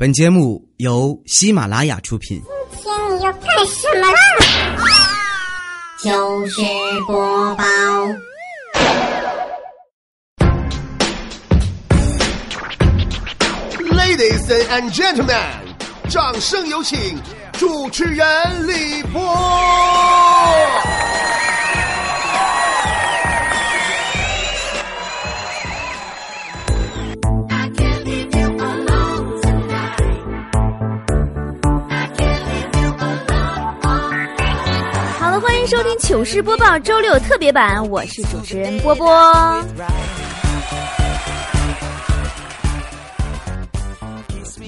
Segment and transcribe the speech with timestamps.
[0.00, 2.40] 本节目由喜马拉雅出品。
[2.72, 4.18] 今天你要干什么啦？
[6.02, 6.62] 就是
[7.06, 7.64] 播报
[13.94, 15.36] ，Ladies and gentlemen，
[16.08, 17.20] 掌声有请
[17.52, 18.26] 主持人
[18.66, 19.20] 李波。
[35.70, 39.64] 收听糗事播报周六特别版，我是主持人波波。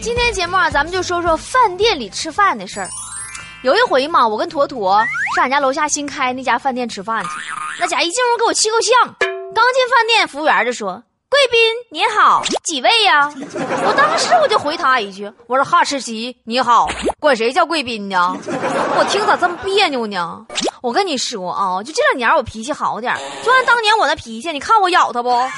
[0.01, 2.89] 今天节目啊，咱们就说说饭店里吃饭的事儿。
[3.65, 4.97] 有一回嘛，我跟坨坨
[5.35, 7.31] 上俺家楼下新开那家饭店吃饭去，
[7.81, 9.13] 那家一进屋给我气够呛。
[9.19, 11.59] 刚进饭店，服务员就说：“贵宾
[11.91, 16.89] 您好，几位呀？”我当时我就回他一句：“我说哈士奇你好，
[17.19, 18.37] 管谁叫贵宾呢？
[18.47, 20.47] 我听咋这么别扭呢？”
[20.83, 25.31] 我跟你说啊，就这两年我脾气好点儿就按当年我那脾气，你看我咬他不？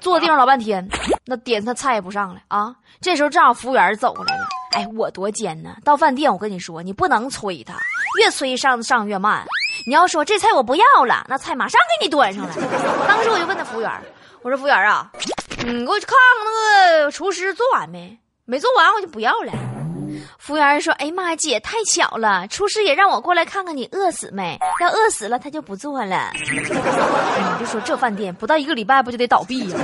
[0.00, 0.86] 坐地上老半天，
[1.24, 2.74] 那点他菜也不上来啊。
[3.00, 5.76] 这时候正好服务员走过来了，哎，我多尖呢！
[5.82, 7.74] 到饭店我跟你说，你不能催他，
[8.20, 9.44] 越催上上越慢。
[9.86, 12.54] 你要说这菜我不要了，那菜马上给你端上来。
[13.08, 13.90] 当时我就问那服务员，
[14.42, 15.10] 我说服务员啊，
[15.64, 18.18] 你给我去看看那个厨师做完没？
[18.44, 19.52] 没做完我就不要了。
[20.38, 24.58] 服务员说：“哎妈，姐太巧了，厨师也让我过来看看你饿死没？
[24.80, 26.30] 要饿死了他就不做了。
[26.34, 29.78] 你就说这饭店不到一个礼拜不就得倒闭呀、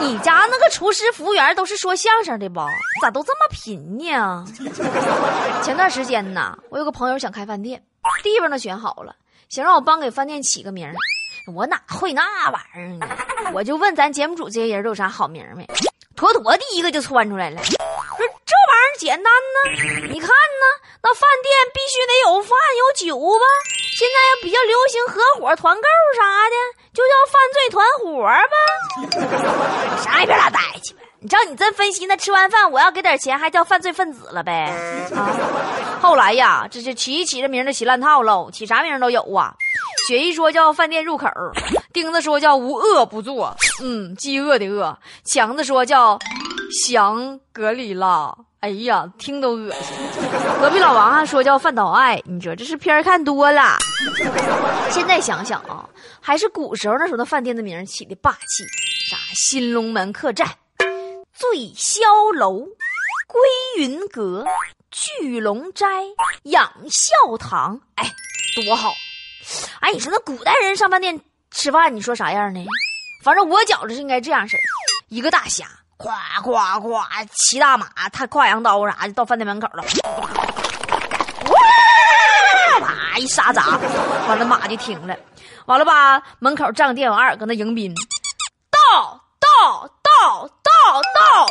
[0.00, 2.60] 你家那个厨师、服务员都是说相声的不？
[3.02, 4.44] 咋都这么贫呢？
[5.62, 7.82] 前段时间呢，我有个朋友想开饭店，
[8.22, 9.14] 地方都选好了，
[9.48, 10.92] 想让我帮给饭店起个名。
[11.54, 13.08] 我哪会那玩意儿呢？
[13.54, 15.66] 我就问咱节目组这些人都有啥好名没？
[16.14, 17.76] 妥妥第一个就窜出来了，说
[18.44, 18.54] 这
[18.90, 19.56] 儿简单呢，
[20.10, 20.64] 你看呢，
[21.02, 23.44] 那饭店必须得有饭有酒吧。
[23.96, 25.82] 现在要比较流行合伙团购
[26.16, 26.56] 啥的，
[26.92, 29.96] 就叫犯罪团伙吧。
[30.02, 31.00] 啥也别拉呆去呗。
[31.22, 34.72] 你照你这分析，那吃完饭我要给点钱，还叫犯罪分子了呗？
[35.14, 35.98] 啊！
[36.00, 39.54] 后来呀，这是起起这名儿就起烂套喽，起啥名儿都有啊。
[40.08, 41.28] 雪姨说叫饭店入口，
[41.92, 44.96] 钉子说叫无恶不作，嗯，饥饿的饿。
[45.24, 46.18] 强子说叫
[46.86, 49.96] 降隔离了，哎呀，听都恶心。
[50.60, 53.78] 隔壁老王还说叫饭岛爱，你说这是片儿看多了。
[54.90, 55.88] 现在想想啊，
[56.20, 58.64] 还是古时候那时候的饭店的名起的霸气，
[59.08, 60.46] 啥新龙门客栈、
[61.32, 62.00] 醉霄
[62.34, 62.58] 楼、
[63.26, 63.40] 归
[63.78, 64.44] 云阁、
[64.90, 65.86] 聚龙斋、
[66.42, 68.12] 养孝堂，哎，
[68.54, 68.92] 多好！
[69.80, 71.18] 哎，你说那古代人上饭店
[71.50, 72.62] 吃饭，你说啥样呢？
[73.24, 74.60] 反正我觉着是应该这样式儿
[75.08, 75.66] 一个大侠，
[76.00, 76.10] 咵
[76.42, 79.84] 咵咵骑大马，他挎羊刀啥的到饭店门口了，
[81.50, 81.60] 哇，
[82.80, 83.78] 啪一沙砸，
[84.26, 85.14] 完了马就停了，
[85.66, 87.94] 完了吧，门口站个店员二搁那迎宾，
[88.70, 91.46] 到到到到到，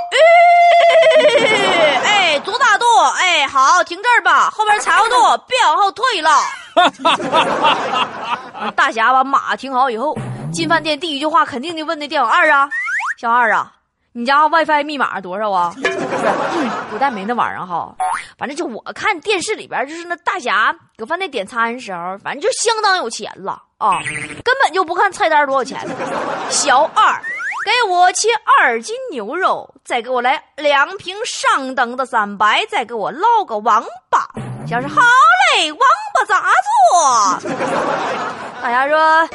[1.24, 2.86] 哎，哎，左大度，
[3.20, 6.32] 哎，好，停这儿吧，后边财务度，别往后退了。
[6.74, 6.92] 完
[8.76, 10.18] 大侠把马停好以后，
[10.52, 12.68] 进饭店第一句话肯定就问那店员二啊，
[13.20, 13.72] 小二啊，
[14.12, 15.74] 你家 WiFi 密码多少啊？
[15.78, 15.96] 不是，
[16.90, 17.96] 古代没那玩意儿哈。
[18.38, 24.00] 反正就我看电视里边，就是那大侠搁饭店点餐的时候，反正就相当有钱了啊，
[24.44, 25.80] 根本就不看菜单多少钱。
[26.50, 27.22] 小二，
[27.64, 34.28] 给我切二斤牛肉，再给我来两瓶上等的三白，再给我捞个王八。
[34.68, 35.02] 小是好
[35.56, 35.80] 嘞，王
[36.14, 36.44] 八咋
[37.42, 37.50] 做？
[38.62, 39.30] 大侠说。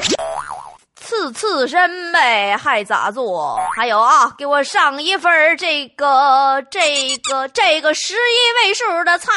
[1.07, 3.61] 刺刺身呗，还咋做？
[3.77, 9.31] 还有啊，给我上一份这个这个这个十一位数的菜。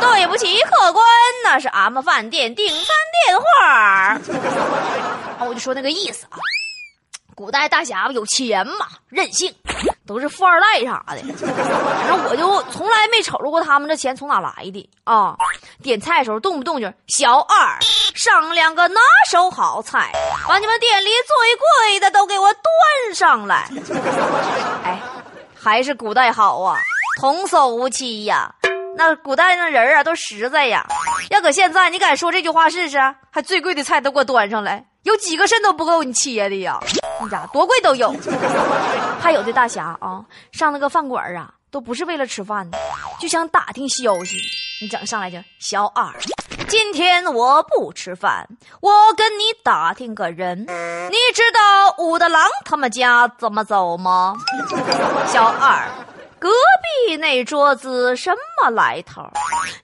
[0.00, 1.04] 对不起，客官，
[1.42, 2.86] 那是俺们饭店订餐
[3.26, 3.66] 电话。
[5.38, 6.38] 啊，我就说那个意思啊。
[7.34, 9.52] 古代大侠有钱嘛，任性，
[10.06, 11.16] 都是富二代啥的。
[11.16, 15.34] 反正我就从来没瞅着过他们这钱从哪来的啊！
[15.82, 17.78] 点菜的时候动不动就小二
[18.14, 20.12] 上两个拿手好菜，
[20.46, 23.68] 把你们店里最贵的都给我端上来。
[24.84, 25.00] 哎，
[25.54, 26.78] 还是古代好啊，
[27.20, 28.54] 童叟无欺呀。
[28.96, 30.86] 那古代那人啊都实在呀，
[31.30, 32.96] 要搁现在，你敢说这句话试试？
[33.32, 36.78] 还最贵的菜都给我端上来，有几个肾都不够你切的呀？
[37.24, 38.14] 你家多贵都有。
[39.20, 42.78] 还有的大侠啊，上那个饭馆啊，都不是为了吃饭的，
[43.18, 44.36] 就想打听消息。
[44.82, 46.12] 你整上来就小二，
[46.68, 48.46] 今天我不吃饭，
[48.80, 54.34] 我跟你打听个人，你知道武大郎他们家怎么走吗？
[55.26, 55.88] 小二，
[56.44, 56.50] 隔
[57.08, 58.30] 壁那桌子什
[58.60, 59.22] 么来头？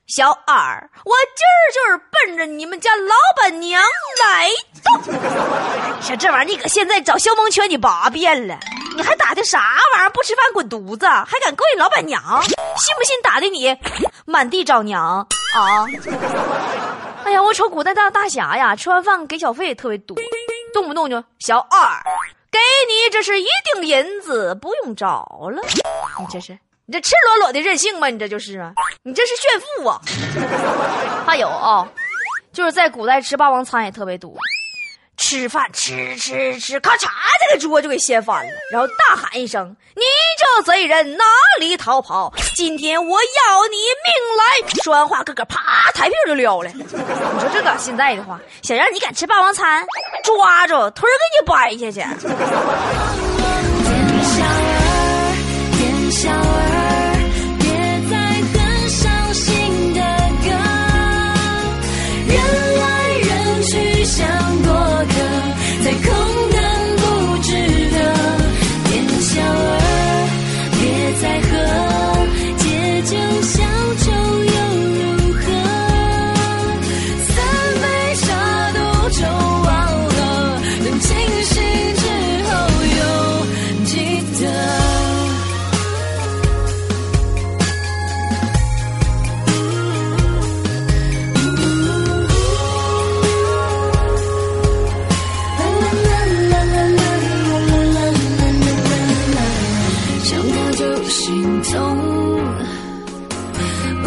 [0.07, 3.83] 小二，我今儿就是奔着你们家老板娘
[4.23, 4.51] 来
[4.85, 5.97] 的。
[6.05, 8.59] 像这玩意儿，你搁现在找消防圈你八遍了，
[8.95, 9.59] 你还打听啥
[9.95, 10.11] 玩意儿？
[10.11, 12.21] 不吃饭滚犊子，还敢勾引老板娘？
[12.43, 13.75] 信不信打的你
[14.27, 15.27] 满地找娘
[15.57, 15.87] 啊？
[17.25, 20.15] 哎呀，我瞅古代大大侠呀，吃完饭给小费也特别多，
[20.75, 22.05] 动不动就小二，
[22.51, 22.59] 给
[22.89, 25.63] 你这是一锭银子，不用找了。
[26.19, 28.09] 你这是你这赤裸裸的任性吗？
[28.09, 28.73] 你这就是啊，
[29.05, 30.01] 你这是炫富啊！
[31.25, 31.89] 还有啊，
[32.53, 34.35] 就是在古代吃霸王餐也特别多。
[35.21, 37.09] 吃饭吃吃吃，咔嚓，
[37.39, 40.03] 这个桌就给掀翻了，然后大喊一声：“你
[40.39, 41.25] 这贼人哪
[41.61, 42.33] 里逃跑？
[42.57, 46.71] 今天我要你命来！”说完话，个个啪，台票就撂了。
[46.75, 49.87] 你说这个现在的话，想让你敢吃霸王餐，
[50.25, 52.27] 抓住腿给你掰下去。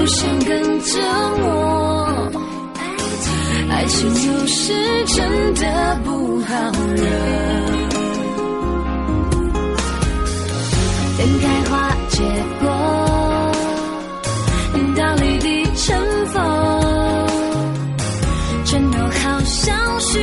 [0.03, 0.99] 不想跟着
[1.43, 2.29] 我。
[3.69, 4.73] 爱情有时
[5.05, 6.53] 真的不好
[6.93, 7.05] 惹。
[11.17, 12.21] 等开花结
[12.59, 12.67] 果，
[14.97, 15.47] 道理的
[15.77, 15.95] 成
[16.33, 16.35] 风，
[18.65, 20.19] 全都好像是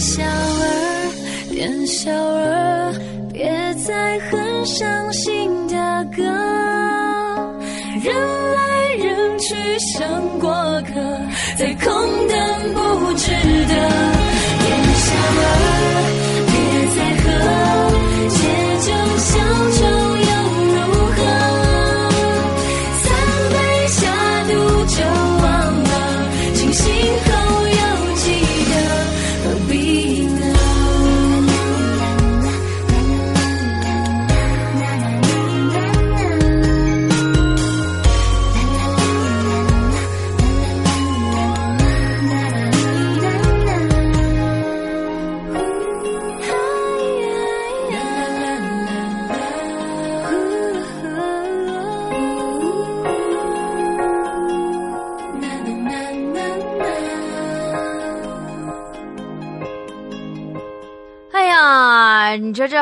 [0.00, 1.12] 小儿，
[1.50, 2.90] 点小儿，
[3.30, 6.49] 别再哼伤心的歌。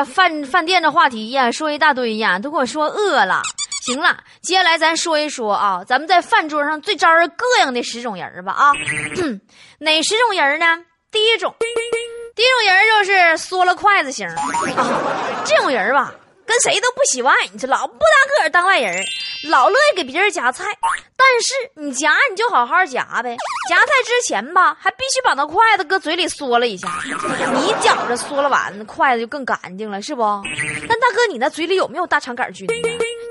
[0.09, 3.41] 饭饭店的话题呀，说一大堆呀，都跟我说饿了。
[3.85, 8.71] 行了，接下来咱说一说啊，咱们在饭桌上最招人膈应的十种人吧啊，
[9.79, 10.65] 哪十种人呢？
[11.11, 11.55] 第一种，
[12.35, 14.35] 第一种人就是缩了筷子型啊，
[15.45, 16.13] 这种人吧，
[16.49, 19.05] 跟谁都不喜欢，你这老不拿个儿当外人，
[19.51, 20.65] 老乐意给别人夹菜，
[21.15, 23.37] 但是你夹你就好好夹呗，
[23.69, 30.23] 夹菜之前吧，还必须把那筷子搁嘴里嗦了一下，你觉着嗦了完，筷子就更干净了，是不？
[30.87, 32.73] 但大哥，你那嘴里有没有大肠杆菌呢？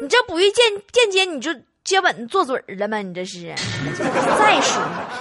[0.00, 1.50] 你这不一间间接你就
[1.82, 2.98] 接吻做嘴儿了吗？
[2.98, 3.52] 你这是？
[4.38, 4.80] 再说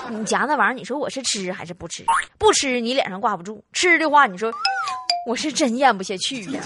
[0.09, 2.05] 你夹那玩意儿，你说我是吃还是不吃？
[2.37, 4.51] 不吃你脸上挂不住，吃的话你说
[5.27, 6.61] 我是真咽不下去呀。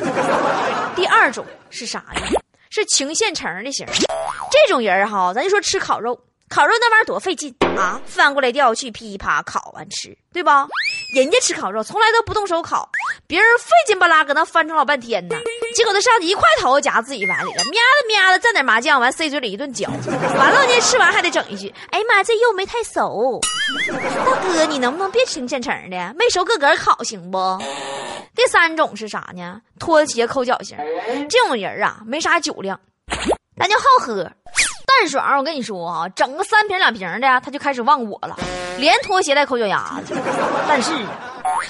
[0.95, 2.39] 第二种是啥呀？
[2.69, 3.83] 是情现成的型，
[4.51, 6.15] 这种人哈，咱就说吃烤肉，
[6.47, 10.67] 烤肉那玩意儿多费劲啊，翻过来调去，噼啪烤完吃，对吧？
[11.15, 12.87] 人家吃烤肉从来都不动手烤，
[13.25, 15.35] 别人费劲巴拉搁那翻腾老半天呢，
[15.75, 19.87] 结果他上去一块头夹自己碗里了，喵的喵的蘸点麻酱，完塞嘴里一顿嚼。
[19.87, 23.41] 完了呢，吃完还得整一句：“哎呀妈，这肉没太熟。
[24.23, 26.13] ”大哥，你能不能别清现成的？
[26.15, 27.37] 没熟个个烤行不？
[28.35, 29.61] 第三种是啥呢？
[29.79, 30.77] 拖鞋抠脚型，
[31.29, 32.79] 这种人啊，没啥酒量，
[33.57, 34.23] 咱就好喝。
[34.23, 38.37] 淡爽，我跟你说啊，整个三瓶两瓶的，他就开始忘我了，
[38.77, 40.15] 连拖鞋带抠脚丫子。
[40.67, 40.91] 但是，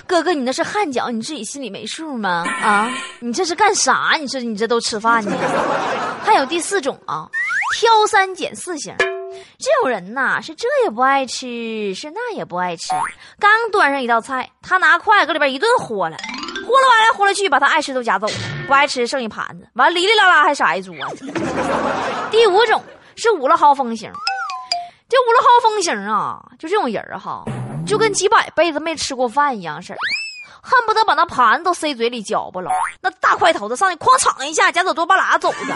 [0.08, 2.46] 哥哥，你那是汗脚，你自己心里没数吗？
[2.62, 2.90] 啊，
[3.20, 4.16] 你这是干啥？
[4.20, 5.36] 你说你这都吃饭呢？
[6.24, 7.30] 还有第四种啊，
[7.76, 8.96] 挑三拣四型。
[9.58, 12.90] 这种人呐，是这也不爱吃，是那也不爱吃。
[13.40, 16.18] 刚端上一道菜，他拿筷子搁里边一顿豁了，
[16.72, 18.34] 呼噜完了呼噜去，把他爱吃都夹走了，
[18.66, 20.96] 不爱吃剩一盘子，完哩哩啦啦还撒一桌。
[22.32, 22.82] 第五种
[23.18, 24.10] 是五了号风型，
[25.10, 27.44] 这五了号风型啊，就这种人儿哈，
[27.86, 30.00] 就跟几百辈子没吃过饭一样似的。
[30.62, 32.70] 恨不得把那盘子都塞嘴里嚼巴了，
[33.02, 35.76] 那大块头子上去哐嚓一下夹走多半拉走的，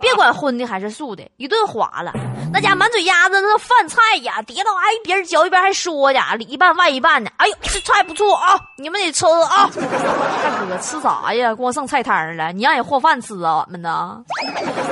[0.00, 2.12] 别管荤的还是素的，一顿划了，
[2.52, 9.70] 那家满嘴丫子那饭菜呀，叠到哎一边嚼一边还说呢，里一半外一半的，哎呦这菜不错啊，你们得吃啊！
[9.74, 11.54] 大哥吃啥呀？
[11.54, 13.64] 光剩菜摊了，你让人和饭吃啊？
[13.66, 14.22] 俺们呢？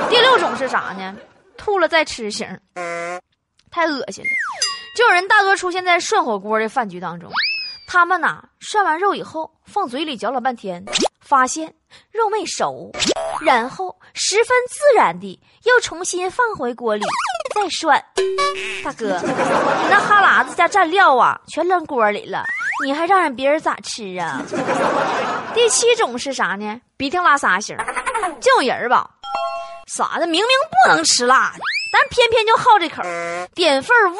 [0.09, 1.15] 第六种是啥呢？
[1.57, 2.47] 吐了再吃型，
[3.71, 4.29] 太恶心了。
[4.95, 7.29] 这种人大多出现在涮火锅的饭局当中。
[7.87, 10.83] 他们呐，涮完肉以后放嘴里嚼了半天，
[11.21, 11.73] 发现
[12.11, 12.91] 肉没熟，
[13.39, 17.05] 然后十分自然地又重新放回锅里
[17.55, 18.03] 再涮。
[18.83, 22.43] 大哥，你那哈喇子加蘸料啊，全扔锅里了，
[22.83, 24.43] 你还让人别人咋吃啊？
[25.55, 26.81] 第七种是啥呢？
[26.97, 27.75] 鼻涕拉撒型，
[28.41, 29.09] 这种人吧，
[29.87, 31.59] 啥的明明不能吃辣的，
[31.93, 33.01] 但偏偏就好这口，
[33.55, 34.19] 点份微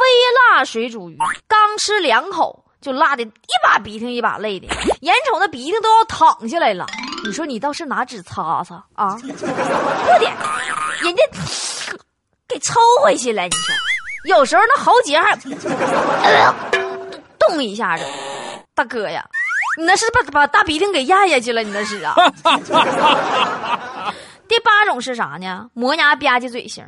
[0.55, 1.17] 辣水煮鱼，
[1.49, 2.63] 刚吃两口。
[2.87, 3.29] 就辣的一
[3.61, 4.67] 把鼻涕一把泪的，
[5.01, 6.85] 眼瞅那鼻涕都要淌下来了。
[7.25, 9.17] 你说你倒是拿纸擦擦啊？
[9.17, 9.27] 不
[10.19, 10.33] 点，
[11.01, 11.21] 人家
[12.47, 13.43] 给抽回去了。
[13.43, 13.75] 你说，
[14.37, 15.37] 有时候那喉结还
[17.37, 18.05] 动一下子。
[18.73, 19.21] 大哥呀，
[19.77, 21.61] 你那是把把大鼻涕给咽下去了？
[21.63, 22.15] 你那是啊？
[24.47, 25.69] 第八种是啥呢？
[25.73, 26.85] 磨牙吧唧嘴型。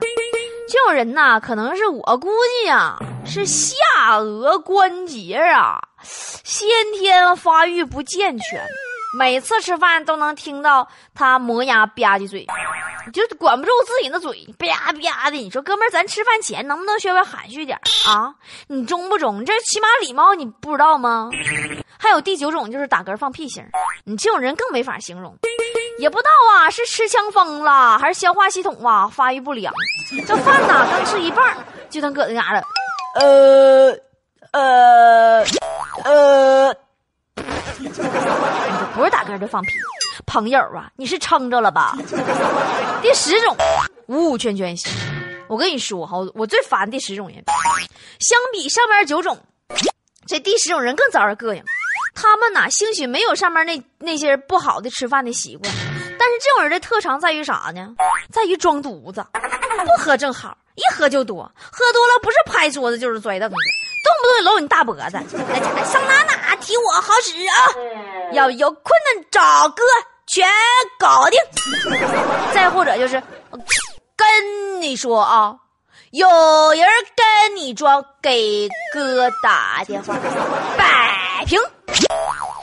[0.70, 2.30] 这种人呐，可能是我估
[2.62, 2.96] 计呀，
[3.26, 3.76] 是下
[4.20, 8.64] 颚关节啊，先天发育不健全，
[9.18, 12.46] 每次吃饭都能听到他磨牙吧唧嘴，
[13.12, 15.38] 就管不住自己那嘴吧吧的。
[15.38, 17.76] 你说哥们儿，咱吃饭前能不能学会含蓄点
[18.08, 18.36] 啊？
[18.68, 19.44] 你中不中？
[19.44, 21.32] 这起码礼貌你不知道吗？
[21.98, 23.66] 还有第九种就是打嗝放屁型，
[24.04, 25.36] 你这种人更没法形容。
[26.00, 29.74] 也不知道啊，是吃枪疯了，还是消化系统啊发育不良？
[30.26, 31.58] 这饭呐刚吃一半，
[31.90, 32.66] 就能搁那嘎达，
[33.16, 33.92] 呃
[34.52, 35.44] 呃
[36.06, 36.74] 呃，
[38.96, 39.74] 不是打嗝就放屁，
[40.26, 41.98] 朋友啊，你是撑着了吧？
[43.02, 43.58] 第十种，
[44.08, 44.90] 五五圈圈型。
[45.50, 47.44] 我跟你说哈，我最烦第十种人，
[48.20, 49.38] 相比上面九种，
[50.26, 51.62] 这第十种人更招人膈应。
[52.22, 55.74] 他们呐，兴许没有上面那那些不好的吃饭的习惯。
[56.20, 57.88] 但是这种人的特长在于啥呢？
[58.30, 63.56] 在于装犊子，不喝正好，一喝就多，喝多了不是拍桌子就是摔凳子，
[64.04, 65.02] 动不动就搂你大脖子。
[65.02, 67.56] 那家上哪哪提我好使啊！
[68.34, 69.82] 要有困难找哥，
[70.28, 70.46] 全
[71.00, 71.40] 搞定。
[72.54, 73.24] 再或者就是，
[74.18, 75.56] 跟你说啊，
[76.12, 76.28] 有
[76.74, 76.86] 人
[77.16, 80.14] 跟你装，给哥打电话，
[80.78, 81.58] 摆平。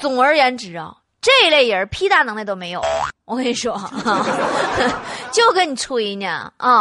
[0.00, 0.94] 总而言之啊。
[1.22, 2.80] 这类人屁大能耐都没有，
[3.24, 3.74] 我跟你说，
[5.32, 6.80] 就跟你吹呢啊，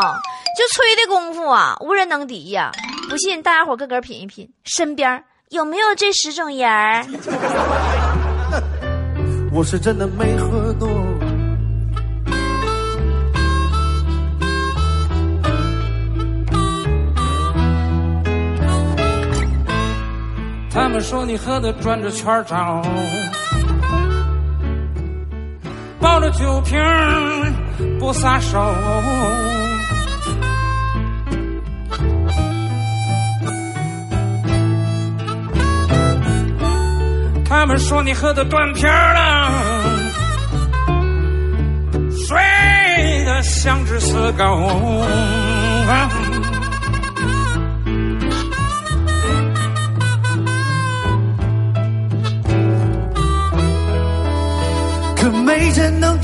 [0.56, 2.72] 就吹的功夫啊，无人能敌呀！
[3.10, 7.04] 不信大家伙个个品一品，身边有没有这十种人儿？
[9.52, 10.65] 我是真的没喝
[20.76, 22.82] 他们说你喝的转着圈找。
[26.02, 26.78] 抱着酒瓶
[27.98, 28.60] 不撒手，
[37.48, 39.52] 他们说你喝的断片了，
[42.28, 42.38] 睡
[43.26, 44.46] 得像只死狗。
[45.88, 46.25] 可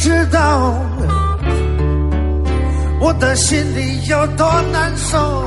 [0.02, 0.74] 知道
[3.00, 5.46] 我的心里有多难受。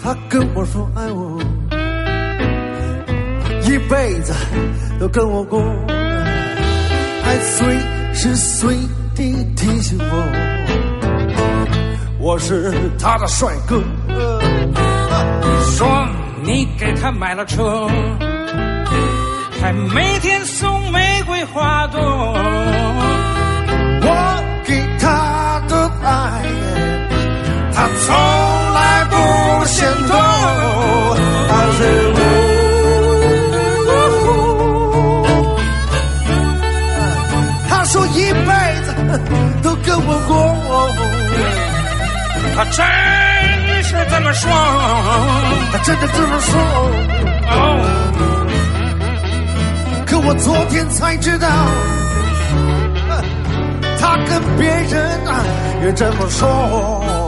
[0.00, 1.40] 他跟我说爱我
[3.62, 4.32] 一辈子
[5.00, 5.60] 都跟我过。
[7.24, 7.76] 爱随
[8.14, 8.76] 时随
[9.16, 10.14] 地提醒我
[12.20, 13.82] 我是他的帅哥。
[15.42, 16.06] 你说
[16.42, 17.88] 你给他买了车，
[19.60, 22.00] 还每天送玫瑰花朵。
[24.02, 24.08] 我
[24.66, 26.42] 给他的爱，
[27.72, 28.14] 他从
[28.74, 29.16] 来不
[29.66, 30.14] 嫌多。
[31.48, 31.78] 他是
[32.14, 32.18] 我，
[37.68, 38.48] 他说一辈
[38.84, 38.86] 子
[39.62, 40.32] 都跟我过。
[42.56, 42.78] 他真
[43.94, 44.50] 是这么说，
[45.72, 46.52] 他真的这么说，
[50.06, 51.48] 可我昨天才知道，
[54.00, 55.20] 他跟别人
[55.82, 57.23] 也这么说。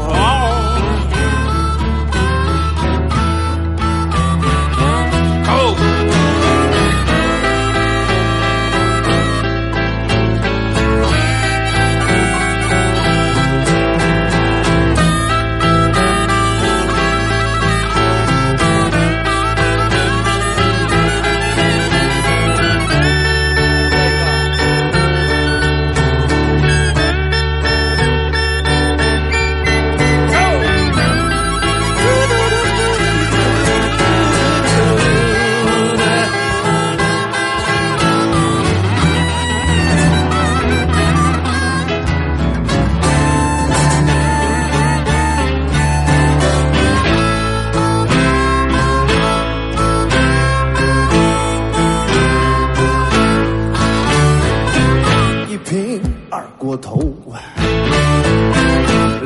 [56.77, 57.01] 头，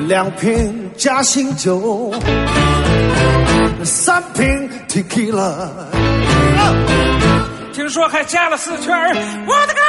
[0.06, 2.12] 两瓶夹心酒，
[3.84, 5.68] 三瓶 tequila。
[7.72, 9.14] 听说还加了四圈儿
[9.46, 9.80] 我的个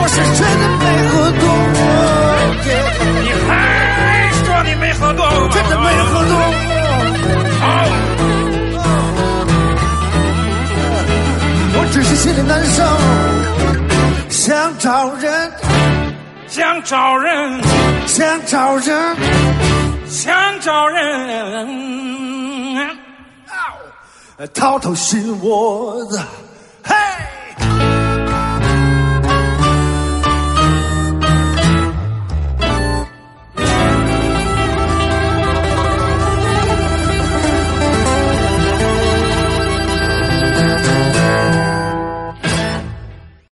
[0.00, 1.42] 我是真的没喝多，
[3.22, 3.50] 你还
[4.44, 5.20] 说你没喝多？
[5.50, 6.77] 真的没喝多。
[11.98, 12.84] 只是心里难受，
[14.30, 15.52] 想找人，
[16.46, 17.60] 想找人，
[18.06, 19.16] 想找人，
[20.06, 21.68] 想找人。
[24.54, 26.20] 掏掏心窝子。
[26.84, 26.94] 嘿。